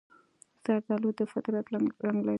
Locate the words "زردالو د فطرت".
0.63-1.65